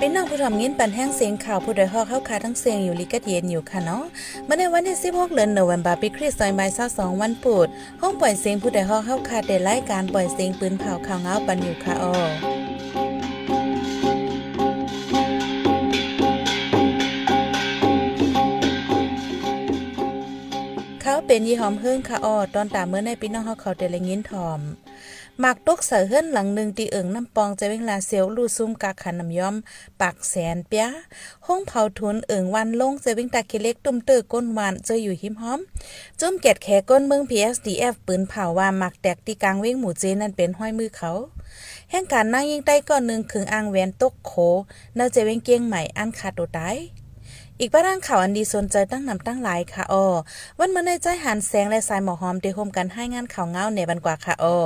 [0.00, 4.04] เป็นน้องผู้ทำงินปันแห้งเสียงข่าวผู้ใดฮอกเข้าคาทั้งเสียงอยู่ลิกเย็นอยู่ค่ะเนาะ
[4.48, 7.68] มาในวันที่16เดือนโนเวมบาปีคริสต์ศักราช22วันพุธ
[8.00, 12.14] ห้องปล่อยเสียงผู้ใดฮอกเข้าคาได้รายการปล่อยเสียงปืนเผาข่าวเงาปันอยู่ค่ะอ้อ
[21.02, 24.60] เขาเป็นยี่หอมเฮิ่งค่ะออตอนตามเมื่อในพี่น้องเฮาเขาเดลงินทอม
[25.40, 29.54] หมากตกเสือเฮือนหลังหนึ่งตีเอิงน้ำปองจเวงลาเสียวลูซุ่มกาขันน้ำย้อม
[30.00, 30.86] ปากแสนเปีย
[31.46, 35.60] ห้องเผาทุนเอิงวันลงจเวงตาเคเล็กตุ้มเตอร์ก้นวานเจออยู่หิมหอม
[36.20, 41.10] จุ่มเกตแขก้นเมือง PSDF ปืนเผาว่าหมักแตกตีกลางเว้งหมู่เจนั่นเป็นห้อยมือเขา
[41.90, 44.32] แห่งการนั่งยิงใต้ก้อนหนึ่งขึงอ่างแวนตกโข
[44.98, 46.76] น่าจเว้งเกียงใหม่อันขาดตัวตาย
[47.60, 50.04] อีกประด้านข่าวอันดีสนใจตั้งนำตั้งหลายค่ะออ
[50.58, 54.58] วันเมื่อในใจหันแสงและสายหมอหอมเดโฮมกันให้งานข่าวเงาในบันกว่าค่ะอ้อ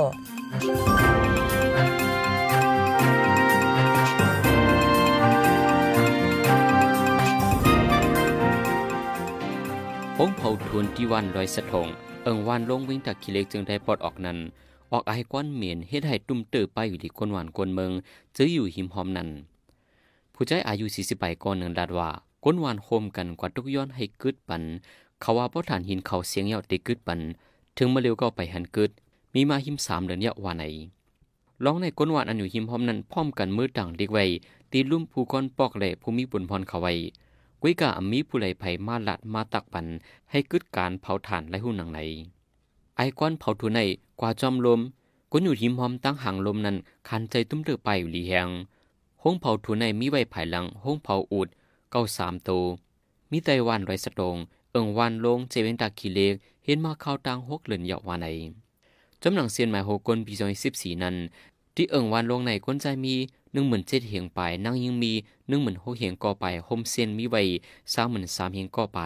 [10.15, 11.87] พงเผาทุนที่วันลอยสะทง
[12.23, 14.37] เอิงวันลงวิ่งตักกิเล็กจึงได้ปลดออกนั้น
[14.91, 17.91] ออกไอ้ก้อนเหมียนเฮ็ดให้ตุ้มเตอไปอยู่ที่คนหวานคนเมือง
[18.35, 19.29] จื้ออยู่หิมหอมนั้น
[20.33, 22.09] ผู้ใจอายุ40ปีก่อนหนึ่งดาดว่า
[22.43, 24.63] ก้นหวานโฮมกันกว่าทุกย้อนให้กึดปัน
[25.21, 27.19] เขาว่าเพราะฐานหินเขาเสียงเยาติกึดปัน
[27.77, 28.91] ถึงมาเร็วก็ไปหันกึด
[29.35, 30.63] มีมาหิมสามเดือนเยาว่าไหน
[31.63, 34.25] ร้องในก้นหวานอันอยู่หิมหอมนั้นพร้อมกันมือต่างเด็กไว้
[34.71, 36.93] ตีลุ่มผู้ก้อนปอกแหล่ผู้มีบุญพรเขาไว้
[37.61, 39.85] กุ้ยกะมีผู้ไหลไผมาลัดมาตักปัน
[40.31, 41.99] ให้กึดการเผาถ่านและหุ่นหนังไหน
[42.97, 43.79] ไอก้อนเผาทุนใน
[44.19, 44.79] กว่าจอมลม
[45.31, 46.75] ก้นอยู่หิมหอมตั้งห่างลมนั้น
[47.07, 48.49] คันใจตุ้มเดือไปอยู่ลีแหง
[49.23, 51.47] ห้องเผาทุนในมีไว้ภายหลังห้องเผาอุด
[51.95, 52.51] เก้าสามโต
[53.31, 54.35] มีไตวันไรสตง
[54.71, 56.35] เอิงวันลงเจเวนตาคีเลก
[56.65, 58.27] เห็นมาเข้าตังหกเหลือนเหยาะวานไหน
[59.21, 61.15] จำหนังเซียนหมายหกกลปีสอยสิบสี่นั้น
[61.75, 63.15] ที่เอิงวันลงในก้นใจมี
[63.53, 65.13] หนึ่งหมื่นเจ็ดเหียงไปนั่งยังมี
[65.47, 67.41] หนึ่งหมื่นหกเหียงก่อไปโฮมเซียนมีไว้
[67.93, 68.99] สามหมื่นสามเหียงก่อไป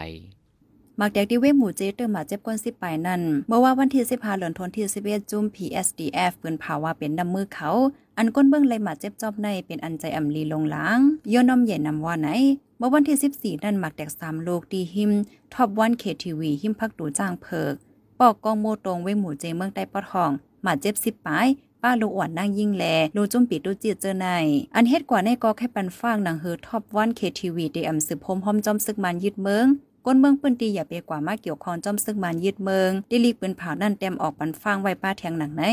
[1.02, 7.70] มักแดกที่เวหมู่เจเตอร์มาเจ็บก้นสิบปลายนั่นเมื่อว่าวันที่สิบห้าเหลือนทนที่สิบเอ็ดจุ่ม PSDF ปืนภาวะเป็นดำมือเขา
[8.18, 11.00] อันก้นเบื้องเลยมาเจ็บจอบในเป็นอันใจอำลีลงหลัง
[11.34, 12.30] ย้อนน้อมใหญ่นำว่าไหน
[12.78, 15.12] เมื่อวันที่สิบสี่นั่นหมักแดกสามโลกดีหิม
[15.54, 17.74] ท็อปวันเคทีวีหิมพักดูจ้างเพิก
[18.20, 20.32] ปอกกองโมตรงเวหมู่เจเมืองใต้ปอทอง
[20.66, 21.48] มาเจ็บสิบปาย
[21.82, 22.86] ป้าลูกอ่อนนั่งยิ่งแล
[23.16, 24.28] ลูจุ่มปิดดูจีเจอใน
[24.76, 29.68] อันเฮ็ดกว่าในก็แค่ปันฟางหนังเฮอท็อปวันเคทีวีดีอำสืบพมหอมจอมซึกมันยึดเมือง
[30.10, 35.64] ก้นเมืองปืนตีอย่าไปกว่ามาเกี่ยวข้องจอมซึกมันยึดเมืองไดิลีปืนเผานั่นเต็มออกปันฟางไว้ป้าแทงหนังไหน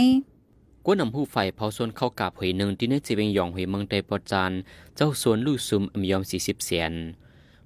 [0.85, 4.53] ก้นนำผู้ไฟเผาส่วนเข้ากาบหวยหนึ่งที่ในจีเวงยองหวยเมืองไตปอจาน
[4.97, 6.93] เจ้าสวนลู่ซุมอมยอมสี่สิบเสียน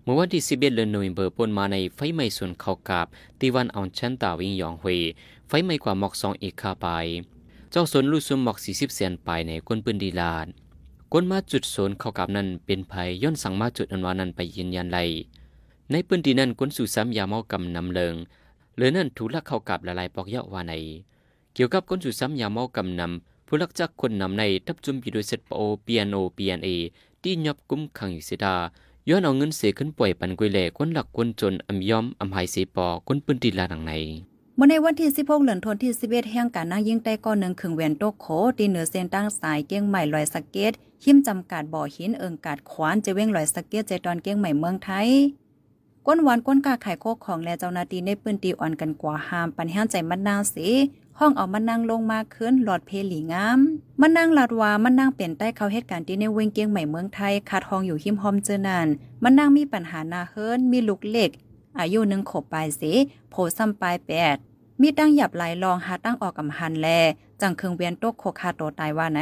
[0.02, 3.06] เมื่อวันที่สิบเอ็ดเดือนโนเวมเบอร์ปนมาในไฟไหม้ส่วนเข้ากาบ
[3.40, 4.98] ตีวันอ่อนชันตาวิงยองหวย
[5.48, 6.86] ไฟไหม้กว่าหมอกสองอีกคาไป
[7.70, 10.46] เจ้าสวนลู่ซุมหมอกสี่สิบเสียนไปในก้นปืนดีลาด
[11.12, 14.98] ก้นมาจุดโซนเข้ากาบนั้นเป็นภัยย้อนสั่งมาจุดอันวานั้นไปยืนยันไล
[15.92, 18.14] ในปืนดีนั้นก้นสู่ซ้ำยาเมากำนำเลิง
[18.76, 20.72] หรือนั่นถูลักเข้ากับละลายปอกเยาะวาใน
[21.54, 26.68] เกี่ยวกับก้นสู่ซ้ำยาเมากำนำผู้ลักจักคนนำในทับจุมปีโดยเซตโอเปียโนปียนเอ
[27.22, 28.54] ที่ยบกุ้มขังอยู่เสดา
[29.08, 33.92] ย้อนเอาเงินเสียขึ้นป่วยปันกุยเล่คนหลักคนจนอำยอมอำหายเสียปอคนปืนตีลาดังใน
[34.56, 38.26] เมื่อในวันที่ 16เหลือนทนที่11แห่งการนั่งยิ่งใต้ก้อนหนึ่งขึงแหวนโตโข
[38.58, 40.72] ตีเหนือเส้นตั้งสายเกี้ยงใหม่ลอยสเก็ต
[41.04, 45.08] หิมจำกัดบ่อหินเอิงกาดขวานจะเว้งลอยสเก็ตใจตอนเกี้ยงใหม่เมืองไทย
[46.06, 50.66] ก้นหวานก้นกาไข่โคกของและเจ้านาตีในปืนตีอ่อนกันกว่าหามปันแห้งใจมันนางสี
[51.18, 53.58] ห้องเอามันนั่งลงมาขึ้นหลอดเพลีงาม
[54.00, 58.88] มันนั่งลาดวามันนั่งเปลี่ยนใต้เขาเหตุการณ์ที่ในเวงเกียงใหม่เมืองไทยขาดห้องอยู่หิมหอมเจอนัน
[59.22, 61.30] มันนั่งมีปัญหานาเฮิรนมีลูกเล็ก
[61.78, 62.92] อายุหนึ่งขบปลายสี
[63.30, 64.36] โผซ้ำปลายแปด
[64.82, 66.88] มีตั้งหยับไหลลองหาตั้งออกกำหันแล
[67.40, 69.20] จังเคืองเวียนตกโคคาโตตายว่าไหน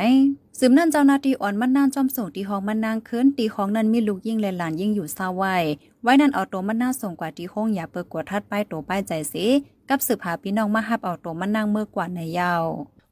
[0.58, 5.56] สืบนั่นเจ้านาทีอ่อนมันนางจอมส่งตีห้องมันนางขึ้นตีห้องนั้นมีลูกยิ่งและหลานยิ่งอยู่เศร้าไว้
[6.02, 9.46] ไว้นั่นเอาตัวมันนางส่งกว่าตีห้องอย่าเปิดกวดทัดป้ายตัวป้ายใจสิ
[9.88, 12.64] กับสืบหาพี่น้องมาฮับเอาตัวมันนางเมื่อกว่าในยาว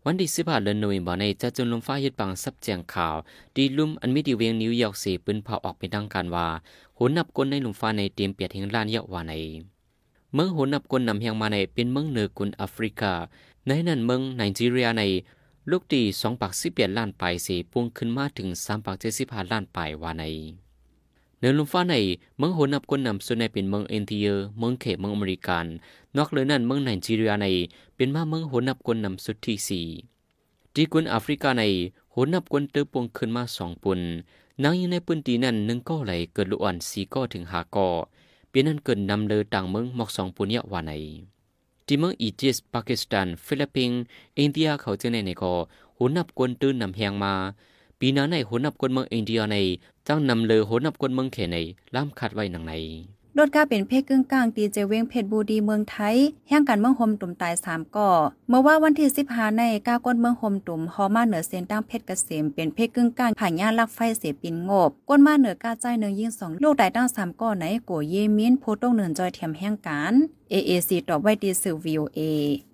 [0.06, 3.16] วันที่สิบห้าเดือนโนเวมเบอในจะจนลมฟ้ายึดปังซับแจงข่าว
[3.56, 6.46] ดีลุ่มอันมิดีเวียงนิวยอร์กสีปืนเผาออกเป็นทางการว่า
[6.98, 9.32] หุนนับก้นในลมฟ้าในเตรียมเปียดเฮงล้านเยาว่าใน
[10.36, 13.12] เมืองหุนนับก้นนำเฮียงมาในเป็นเมืองเหนือกุนแอฟริกา
[13.66, 15.02] ในนั้นเมืองไนจีเรียใน
[15.70, 20.24] ลูกตีสองปากสิบเปียดล้านปลายสีปุ่งขึ้นมาถึงสามปากเจ็ดสิบห้าล้านปลายว่าใน
[21.38, 21.94] เนื้อลุมฟ้าใน
[22.38, 24.26] เมืองหุนนับก้นนำส่วนในเป็นเมืองเอ็นทีเอ
[24.58, 25.66] เมืองเขตเมืองอเมริกัน
[26.16, 27.46] นอกเลยนั้นเมืองไนจีเรียใน
[27.96, 29.86] เป็นมาเมืองหุนนับก้นนำสุดที่สี่
[30.74, 31.62] ที่กุนแอฟริกาใน
[32.14, 34.00] หุนนับก้นเติบปงขึ้นมาสองปุ่น
[34.62, 37.88] นางยังในปืนตีนั้นหนึ่งก็ไหลเกิดลุอ่อนสีก็ถึงหาก็
[38.54, 40.92] เปลี่ยนนั้นเกินนำเลอต่างเมืองหมอกสองปุ่นเยาวานใน
[41.86, 43.98] ที่เมืองอียิปต์ปากีสถานฟิลิปปินส์
[44.38, 45.52] อินเดียเขาจะในในก็
[45.96, 47.34] หุนนับกวนตื้นนำแหงมา
[47.98, 49.56] ปีนั้นในหุนนับกวนเมืองอินเดียใน
[50.06, 51.56] จ้งนำเลอหุนับกวนเมืองเขใน
[51.94, 52.72] ล่ามคัดไว้หนังใน
[53.38, 56.16] รถก้าเป็นเพศกึ่งกลางตีเจเวงเพชรบูดีเมืองไทย
[56.48, 58.10] แห่งการเมืองโฮมตุ่มตาย3ก่อ
[58.48, 70.14] เมื่อว่าวันที่15ในก้าก้นเมืองโฮมตุ่มฮอมาเหนือเส้นตั้งเพชรเกษมเป็นเพศกึ่งกลางผ่านย่าลักไฟเสียปินงบก้นมาเหนือก้าใจเนือยิง2ลูกตายตั้ง3ก่อในโกเยมินโพตงเหนินจอยเทียมแห่งการ
[70.52, 72.20] AAC ตอบไว้ดีสื่อ VOA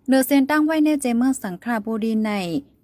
[0.09, 2.31] เนือเส้นตั้งไว้ในเจเมืองสังขลาบูดีใน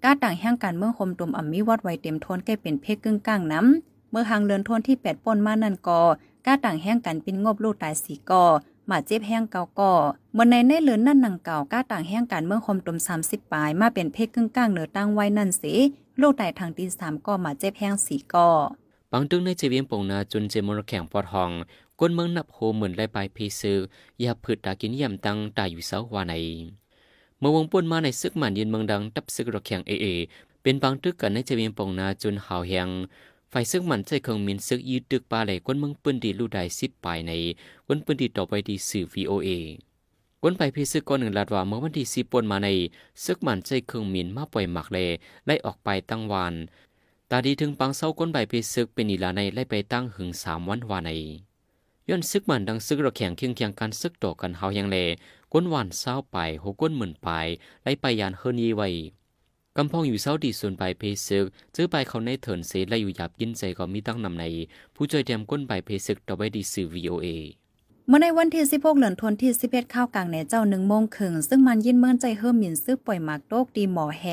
[0.03, 6.01] ก้าต่างแห่งการเมืองโฮมตุ่มอ่ำมีวัดไว้เต็มทนแก่เป็นเพศกึ่งกลางน้ำเมื่อหางเลือนทนที่8ป่นมานั่นก่อ
[6.47, 8.43] ก้าต่างแห้งกันปินงบลูกตายสีก่อ
[8.89, 9.93] มาเจ็บแห้งเก่าก่อ
[10.33, 15.73] เมื่อในในเลือนนั่นนังเก่าก้าต่างแห้งกันเมื่อคมตุม30ปลายมาเป็นเพศกึ่งกลางเหนือตั้งไว้นั่นสิ
[16.21, 18.49] ลูกตายทางตีสามก่อมาเจ็บแห้งสีก่อ
[19.11, 21.51] บางตึงในเจวียงปงนาจุนเจมรแข่งปอดห้อง
[21.99, 23.77] ก้นเมืองนับโฮเหมือนไรปลายเพซือ
[24.23, 26.33] ยาพืชตากินเยำตังตายอยู่เสาว่าใน
[27.39, 30.07] เมื่อวงป่นมาในซึกหมันยินเมืองดังตับซึกระแข่งเอเอ
[30.61, 32.89] เป็นบางตึกกันในเจวียงปงนาจุนหาวแหง
[33.51, 37.31] ฝ่ายซึ่งมันใจเครืองมินซึกยืดตึกปลาไหลก้นเมืองปืนดีลู่ได้สิบปลายใน
[37.87, 39.49] ก้นปืนดีต่อไปดีสื่อ VOA
[40.43, 42.67] ก้นไปพิซึกก้อนหนึ่งลาดว่าเมื่อวันที่สิปนมาใน
[43.23, 44.97] ซึกมันใจเครืองมินมาปล่อยหมักเล
[45.45, 46.53] ไล่ออกไปตั้งวาน
[47.31, 51.11] ตาดีถึงปังเศร้าก้นใบพิซึกเป็นอีลาในไล่ไปตั้งหึงสามวันวานใน
[52.09, 54.97] ย้อนซึกมันดังซึกระแข่งเคียงเคียงกันซึกต่อกันเฮายังเล
[55.53, 57.27] ก้นวานเศร้าไปหัวก้นหมื่นไป
[57.83, 58.87] ไล่ไปยานเฮิรนยีไว้
[59.79, 61.45] กำพองอยู่เศร้าดีส่วนใบเพซึก
[61.75, 64.45] จื้อไปเขาในเถินเสและอยู่หยาบยินใจก็มีตั้งนำใน
[64.95, 67.27] ผู้ช่วยเตรียมก้นใบเพซึกต่อไปดีสื่อ VOA
[68.07, 74.23] เมื่อในวันที่16เหลือนทนที่11ข้าวกลางในเจ้าหนึ่งโมงครึ่งซึ่งมันยินเมินใจเฮิมหมินซื้อปล่อยหมากโตกดีหมอแฮ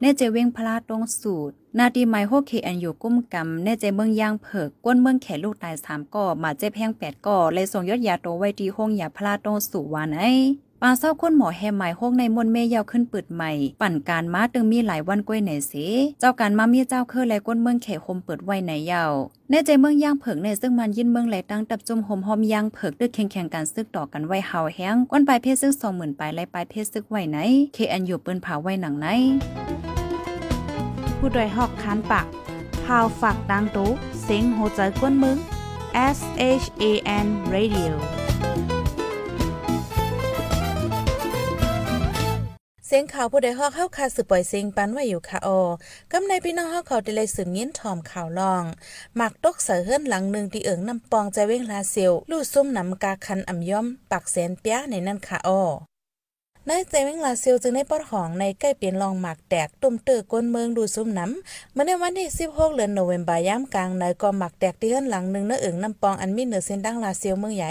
[0.00, 10.22] เนเจเวงพลาตรงสูตร นาดีไมโฮเคอันอยู่กุ้มกำเนเจเมืองยางเผิกก้นเมืองแขลูกตายสามก่อมาเจ็บแห้งแปดก่อเลยส่งยอดยาโตไว้ที่ห้องยาพลาตรงสู่วานไอ
[10.82, 15.86] ปาเศร้าคนหมอแฮมหมายโฮงในมนเมยาวขึ้นปืดใหม่ ปั่นการมาตึงมีหลายวันกล้วยไหนสิ
[16.20, 19.12] เจ้าการมามีเจ้าเคอและก้นเมืองแขคมเปิดไว้ไหนยาว
[19.50, 27.38] ในใจเมืองย่างเผิกในซึ่งมันยินเมืองไหลตั้งตับจุ่มหอมหอมย่างเผิกด้วยแข่งแข่งการซึกต่อกันไว้เฮาแห้งก้นปลายเพศซึกสองหมื่นปลายไล่ปลายเพศซึกไว้ไหน
[27.74, 29.06] เคอันอยู่ปืนเผาไว้หนังไหน
[31.18, 32.26] ผู้ดยหอกคานปาก
[32.84, 33.90] พาวฝากดังตู้
[34.22, 35.36] เซ็งโหใจก้นมึง
[36.16, 36.18] S
[36.62, 36.84] H A
[37.24, 37.92] N Radio
[42.88, 45.62] เสียงข่าวผู้ใดฮอกเข้าคาสืบปล่อยเสียงปันว่าอยู่ค่ะออ
[46.12, 48.64] กำในพี่น้องฮอกเขาได้เลยสืบเงี้นถอมข่าวลอง
[49.16, 55.62] หมักตกเสือเฮือนหลังหนึ่งที่เอิงน้ำปองใจเว้งลาเซียวลู่ซุ่มนำกาคันอ่ำย่อมปักแสนเปียในนั่นค่ะออ
[56.68, 67.70] นายใจเวงลาเซียวจึงได้ปอดของในใกล้เปลี่ยนลองหมากแตกตุ่มเตอก้นเมืองดูซุ่มน้ำเมื่อในวันที่ 16 เดือนโนเวมบาย่ามกลางในก็หมักแตกที่เฮือนหลังหนึ่งเนื้อเอิงน้ำปองอันมีเหนือเส้นดังลาเซียวเมืองใหญ่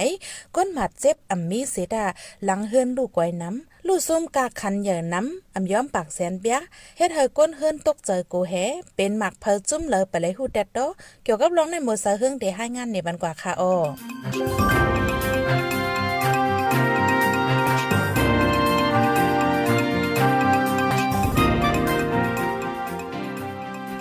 [0.55, 2.05] ก้นหมัดเจ็บอ่ำมีเสดา
[2.45, 6.57] หลังเฮือนลูกไว้น้ำ ลู่ซุ่มกาคันเหยื่อน้ำอำย้อมปากแสนเปีย
[6.97, 8.53] เฮ็ดให้ก้นเฮือนตกใจโกแฮ
[8.95, 10.79] เป็นหมักเพอจุ่มเลยไปเลยฮู้แดดโต
[11.23, 13.73] เกี่ยวกับลองในหมดสะเฮืองเดให้งานในบันกว่าค่ะอ้อ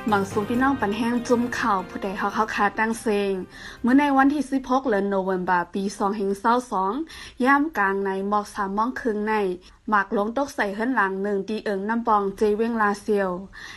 [0.08, 3.34] หมังสูงพี่น้องปันแห้งจุ่มเข่าผู้ใดเขาเขาคาตั้งเซง
[3.82, 5.82] เมื่อในวันที่ 16เดือนโนเวมบาปี
[6.64, 9.34] 2022ย่ามกลางในหมอกสามมองครึ่งใน
[9.88, 13.31] หมากลงตกใส่เฮิรนหลังหนึ่งตีเอิงน้ำบองเจเวงลาเซียว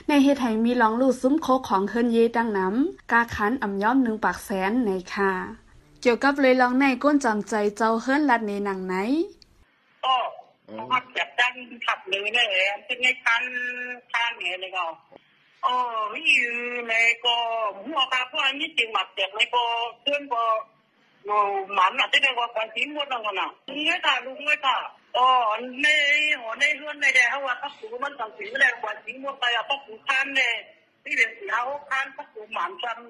[0.07, 5.31] ในเฮไทยมีลองลู่ซุ้มโคของเฮิรนเยดังน้ำกาคันอ่ำย้อมหนึ่งปากแสนในค่ะ
[6.01, 8.95] เกี่ยวกับเลยลองในก้นจำใจเจ้าเฮิรนลัดในหนังไหน
[10.05, 10.15] ก็
[10.91, 11.53] พักแบบดัน
[11.85, 12.45] ขับเลยเลย
[12.85, 13.43] เป็นไงคัน
[14.11, 14.85] ข้างเนี่ยเลยก็
[15.67, 16.39] 어, 이,
[16.87, 17.27] 내 거,
[17.83, 19.57] 무화가 포함이 지금 맞 대, 내 거,
[20.05, 20.35] 그런 거,
[21.27, 21.35] 뭐,
[21.67, 23.51] 만나 때려고 관심 못 하거 나.
[23.67, 24.95] 응애 다, 누구애 다.
[25.11, 29.43] 어, 내, 어, 내, 흐은 내, 하 와, 딱 죽으면 당신을 해, 관심 못 가
[29.51, 30.39] 야, 딱 북한 내,
[31.03, 33.03] 이 래, 지하고 간, 딱 죽으면 안 참,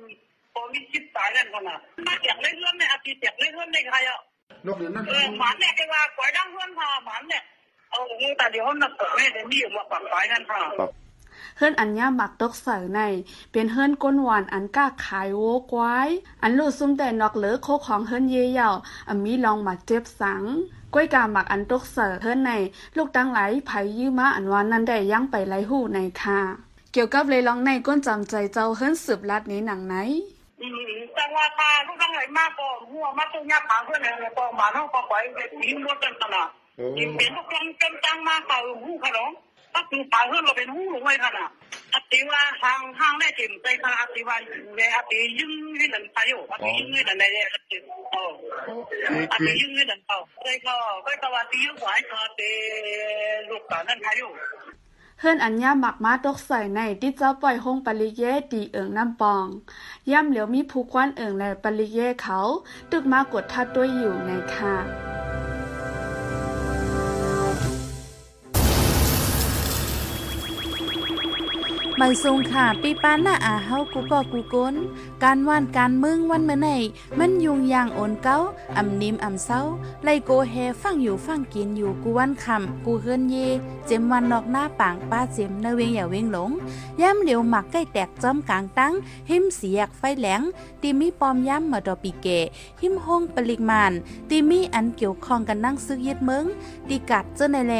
[0.57, 1.77] 거기 집 다이란 거 나.
[2.01, 4.09] 나, 객, 내, 흐은 내, 하 기, 객, 내, 흐은 내, 가 요.
[4.65, 5.05] 너, 그랬 나?
[5.05, 7.37] 어, 만 내, 내 가, 과장 흐은 하, 만 내.
[7.93, 9.05] 어, 응애 다, 니 혼났 어.
[9.13, 10.73] 왜, 내, 니, 뭐, 막, 다이란 하.
[11.47, 13.01] อนในใครอะเออหมันเนี่ยแกว่าก่อยดังเลื่อนพาหมันเนี่ยเอาแต่เดี๋ยวเขาหนักตัวแม่เดี๋ยวมีอยู่มาปักไฟนั่นค่ะเฮือนอันย่าหมักตกเสอใน
[13.51, 15.97] เป็นเฮือนก้นหวานอันก้าขายโวกไว้
[16.43, 18.69] อันลูซุ่มแต่นอกเหลือโคของเฮือนเย่เย่า
[19.07, 20.43] อันมีลองหมักเจ็บสัง
[20.93, 22.51] ก้อยกาหมักอันตกเสอเฮือนใน
[22.97, 26.39] ลูกตังไหลไผยื้อมาอันวานนั้นได้ยั่งไปไหลหูในค่ะ
[26.93, 29.95] เกี่ยวกับเลยลองในก้นจำใจเจ้าเฮือนสืบลัดนี้หนังไหน
[31.17, 35.13] จังว่าตาลูกตังไหลมากก็หัวมาตุ้งยักหางเพื่อนเลยก็มาเท่าก็ไป
[35.67, 36.49] ยิงรถกันตลอด
[36.97, 39.31] ยิงเป็นทุกคนจำจังมาเก่าหูขนม
[39.77, 41.49] ก็คือตายเพื่อนเราเป็นหูหลงไว้ขนาด
[41.93, 44.37] อติว่าทางทางได้ถิ่มใจค่ะอติว่า
[44.75, 47.77] เวอติยึงยึงนั่นไปอยู่อติยึงยึงนั่นได้อติ
[48.11, 48.21] โอ้
[49.31, 52.41] อติยึงยึงนั่นเขาใจก็ก็ตะวันที่ยึงหวายเขาเต
[53.49, 54.31] ลูกตานั่นไปอยู่
[55.19, 59.45] เฮิรนอัญญาหมักมาตกใส่ในที่เจ้าปล่อยห้องปริเยตีเอิงน้ำปอง
[60.11, 62.39] ย่ำเหลียวมีผู้ควันเอิงในปริเยเขา
[62.91, 65.16] ตึกมากดทัดด้วยอยู่ในค่ะ
[72.01, 74.75] มันสูงค่ะปีปานหน้าอาเฮากูก็กูก้น
[75.23, 76.69] การว่านการมึงวันเมื่อไหน
[77.19, 78.37] มันยุงยางโอนเก้า
[78.77, 79.59] อ่ำนิมอ่ำเศร้า
[80.03, 83.35] ไลโกแฮฟังอยู่ฟังกินอยู่กูวันคำกูเฮือนเย
[83.85, 86.51] เจมวันนอกหน้าปางป้าเจมเนเวงอย่าเวงหลง
[87.01, 88.93] ย่ำเหลียวหมักใกล้แตกจอมกลางตั้ง
[89.29, 90.41] หิมเสียกไฟแหลง
[90.81, 92.27] ตีมีปอมย่ำมาดอปีเก
[92.81, 93.93] หิมห้องปริกมาน
[94.29, 96.45] ตีมีอันเกี่ยวข้องกันนั่งซึกยึดเมือง
[96.89, 97.75] ตีกัดเจ้าในแล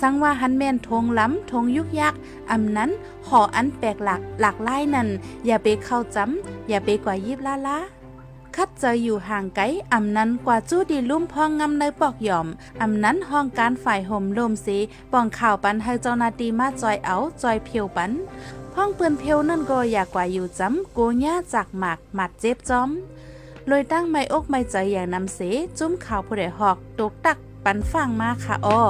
[0.00, 2.14] สังว่าหันแม่นทงล้ำทงยุกยัก
[2.50, 2.90] อำนั้น
[3.28, 5.08] หออันแปลกหลักหลากหลายนั่น
[5.46, 7.78] อย่าไปเข้าจำอย่าไปกว่ายิบลาลา
[8.56, 12.46] คัดเจออยู่ห่างไกลอำนั้นกว่าจู้ดีลุ่มพองงำในปอกหย่อม
[12.82, 14.78] อำนั้นห้องการฝ่ายห่มลมสี
[15.12, 18.10] ป้องข่าวปันให้เจ้านาตีมาจอยเอาจอยเพียวปัน
[18.76, 22.90] ห้องเปือนเพียวนั่นก็อยากกว่าอยู่จำโกญ่าจากหมากหมัดเจ็บจอม
[23.68, 25.40] เลยตั้งไม่อกไม่ใจอย่างนำเส
[25.78, 28.82] จุ้มข่าวผู้ใดหอกตกตักปันฟังมาค่ะอ้อ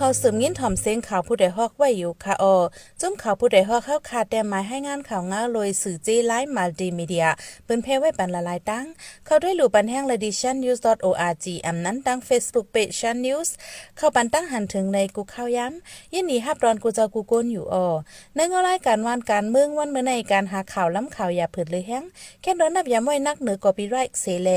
[0.00, 2.56] เขาสืบยินถ่อมเสียงข่าวผู้ใดฮอกไว้อยู่ค่ะออ
[3.00, 7.26] จุ้มข่าวผู้ใดฮอกเข้าขาดแต่หมายให้งานข่าวง้าโดยสื่อจีไลฟ์มัลติมีเดีย
[7.64, 8.84] เปิ้นเพไว้ปันละลายตั้ง
[9.26, 13.48] เข้าด้วยหลู่ปันแห้ง lediciannews.org อำนั้นตั้ง Facebook page Shan News
[13.96, 17.86] เข้าปันตั้งหันถึงในกูเข้าย้ำยินดีฮับรอนกูจะกูโกนอยู่ออ
[18.34, 22.04] ในเงารายการวันการเมืองวันเมื่อในการหาข่าวล้ำข่าวอย่าผืดเลยแห้ง
[22.42, 24.50] แค่นดอนนับย้ำไว้นักเหนือกอปีไรท์เสเล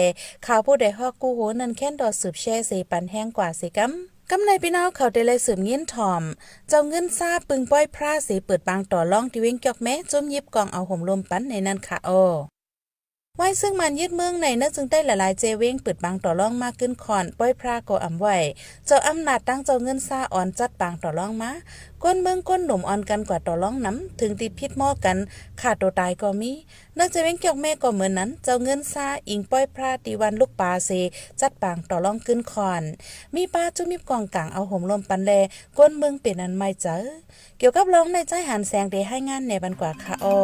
[0.46, 6.24] ข่าวผู้ใดฮอกกูโหนั่นแค่นดอสืบแช่เสปันแห้งกว่าเสกัม กำในพี่น้องเขาได้เลยสืบเงินถอม
[6.70, 12.10] เจ้าเงินซาปึงป้อยพระสีเปิดบางต่อล่องที่เว้งจอกแม้จมยิบกองเอาห่มลมปั้นในนั้นค่ะโอ
[13.38, 18.38] ไว้ซึ่งมันยึดเมืองในนั่นจึงได้หลายๆเจเว้งเปิดบางต่อล่องมากขึ้นคอนป้อยพระก็อำไว้
[18.86, 21.52] เจ้าอำนาจตั้งเจ้าเงินซาอ่อนจัดบางต่อล่องมา
[22.04, 25.18] ก้นเมืองก้นหนุ่มอ่อนกันกว่าต่อล่องน้ำถึงติดพิษหม้อกัน
[25.62, 26.52] ขาดตัวตายก็มี
[26.98, 30.90] นักจะเว้งเกี่ยวแม่ก็เหมือนนั้น เจ้าเงินซาอิงป้อยพระตีวันลูกปลาเซ
[31.42, 32.84] จัดปางต่อล่องขึ้นคอน
[33.36, 35.32] มีป้าจุ้มีกองกลางเอาห่มลมปันแล
[35.78, 36.98] ก้นเมืองเป็นอันไม่เจอ
[37.58, 40.40] เกี่ยวกับร้องในใจหันแสงเดให้งานในบันกว่าค่ะอ้อ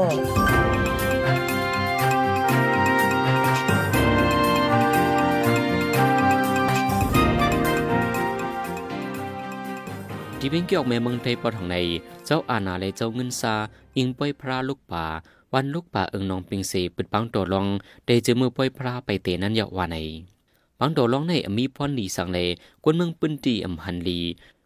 [10.47, 11.77] ที่เป็นเกี่ยวแม่เมืองไทยปอทองใน
[12.25, 13.55] เจ้าอาณาเลเจ้าเงินซา
[13.97, 15.05] อิงป้อยพระลูกป่า
[15.53, 17.67] วันลูกป่าเอิงนองปิงเสปิดปังตัวลอง
[18.05, 19.97] ได้เจอมือป้อยพระไปเตนั้นยาวว่าใน
[20.79, 22.39] ปังตัวลองในอมีพรลีสังเล
[22.83, 24.19] กวนเมืองปืนตีอำหันลี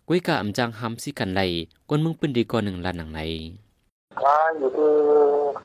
[0.08, 1.42] ก้วยกาอำจางหำสิกันไล
[1.90, 3.22] กวนเมืองปืนดีก่อนหนึ่งลานหนังใน
[4.20, 4.94] ก็อยู่ที่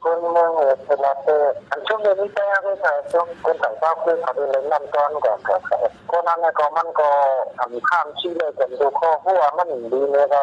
[0.02, 1.28] คนเมืองเอสนาเต
[1.70, 5.38] อันช่วงเดือนนี้แจ้งก็ใช่ช่วงคนต่างชาติคือเขาเป็นเล่นน้ำก้อนก่อน
[6.10, 7.08] คนนั้นก็มันก็
[7.58, 10.42] ทำข้ามชี้เลยกันดูข้อหัวมันดีเนี่ยก็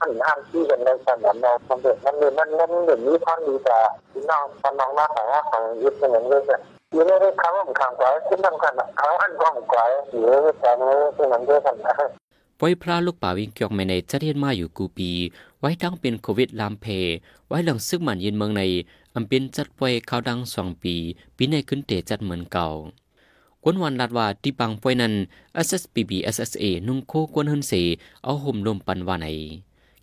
[0.00, 3.80] มันห้ามชี้กันในสนามเราสำเร็จมันเลยมันมันเดี๋ยวนี้ท่อนดีกว่า
[4.12, 6.60] พี่น้องตอนน้องมาของของยึดเป็นอย่างนี้เนี่ย
[6.92, 11.94] อยู่ในคำว่าขังไว้ที่นั่นกันเขาอันของไว้หรือแต่นี้ที่มันด้วยกันนะ
[12.60, 15.10] ปล่อยพระลูกป่าวิงเกียกไม่ในจัดเฮ็ดมาอยู่กูปี
[15.60, 16.86] ไว้ทั้งเป็นโควิดลามเพ
[17.48, 18.62] ไว้หลังซึกมันยินเมืองใน
[19.14, 20.94] อำเป็นจัดปล่อยข่าวดังสองปี
[21.36, 22.68] ปีในขึ้นเตจัดเหมือนเก่า
[23.64, 25.14] กวนวันลาดว่าที่ปังปล่อยนั้น
[25.66, 27.72] SSPB SSA นุ่งโคกวนเฮินเส
[28.22, 29.26] เอาห่มลมปันว่าไหน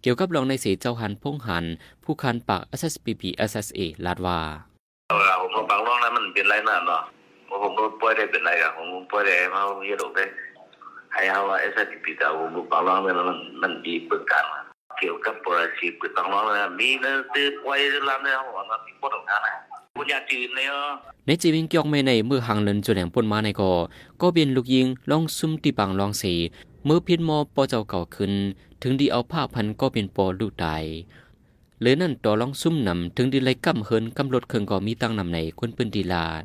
[0.01, 1.65] เกี่ยวกับรองในเสเจ้าหันพงหัน
[2.03, 4.39] ผู้คันปาก SSPB SSA ลาดว่า
[5.09, 7.01] เอาผมบางร่องนั้นมันเป็นไรนั่นเนาะ
[7.61, 10.25] ผมก็ป่วยได้เป็นไรอะผมป่วยได้มาเยอะได้
[11.13, 14.43] ให้เอาว่าเอสติปิตาผมบางร่องนั้นมันมันมีเปิดการ
[14.99, 17.75] เกี่ยวกับปรสิตปิดบางร่องนั้นมีเนื้อตื้อไว้
[18.09, 19.41] ลำเนี่ยว่ามันมีปวดตรงนั้น
[19.95, 20.83] คุณอยากจืดเลยอะ
[21.25, 23.71] ในจีวิงเกียกไม่ในเมื่อหางเลินจนแหลงปนมาในก่อ
[24.21, 26.33] ก็เป็นลูกยิงลองซุ่มตีปังลองสี
[26.85, 28.33] เมื่อพิษมอปอเจ้าเก่าขึ้น
[28.81, 30.83] ถึงดีเอาผ้าพันก็เป็นปอลูกตาย
[31.81, 36.43] หรือนั่นต่อลองซุ่มนำถึงดีไลกำเฮินกำลดเคิงก็มีตั้งนำในคนปืนดีลาด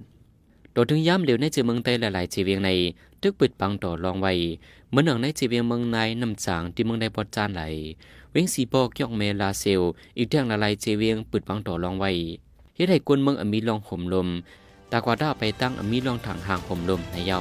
[0.72, 2.70] โดยถึงย้ำเหลวในจีเมืองไต้หลายๆจีเวียงใน
[3.22, 4.32] ตึกปิดปังต่อลองไว้
[4.88, 7.62] เหมือนหนังในจีเวียงเมืองในนำจางที่เมืองในปอดจานไหล
[8.32, 9.82] เว้งสีปอกยอกเมลาเซล
[10.18, 12.10] อีกเรื่องละลายจีเวียงปิดปังต่อลองไว้
[12.74, 14.28] เฮ็ดให้กวนเมืองอมีลองห่มลม
[14.92, 17.40] ตากว่าด้าไปตั้งอมีลองถังห่างห่มลมในเย้า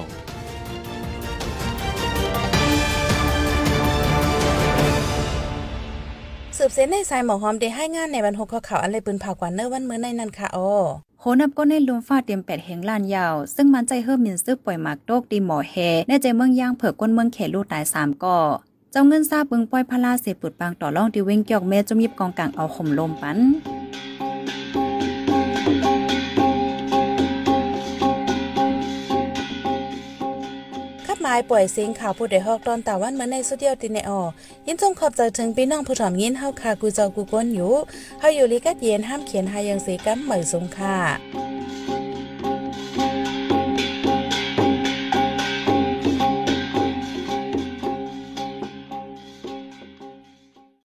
[6.57, 10.71] สืบเส้นในสายหมอหอมได้ให้งานในวันหกข้อข่าวอันเลยปืนผ่ากว่าเนอร์วันมื้อในนั้นค่ะอ้อ
[11.19, 15.75] โหนับก็ในลุมฟ้าเตรียมแปดแห่งล้านยาว ซึ่งมันใจเฮิรมินซึกปล่อยหมากโตกดีหมอแฮ
[16.07, 18.37] ในใจเมืองย่างเผือกก้นเมืองเขลูกตายสามก่อ
[18.91, 23.37] เจ้าเงินซาปึงปล่อยพลาเสปุดปางต่อร่องดิเวงเกี่ยวเมจมยิบกองกลางเอาข่มลมปัน
[31.29, 34.21] ลายปล่อยเสียงข่าวผู้ใดฮอกตอนตาวันเมือในสุดเดียวตินในออ
[34.67, 37.73] ยินจงขอบใจถึงพี่น้องผู้ถ่อมยินเฮาคากูจ้ากูก้นอยู่
[38.19, 40.95] เฮาอยู่ลิกัดเย็นห้ามเขียนหายังเสกัมเหมยสงค่ะ